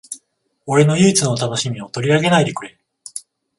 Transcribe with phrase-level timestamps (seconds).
[0.65, 2.75] 俺の唯一の楽しみを取り上げないでくれ